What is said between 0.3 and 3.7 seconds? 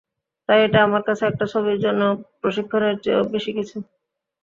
তাই এটা আমার কাছে একটা ছবির জন্য প্রশিক্ষণের চেয়েও বেশি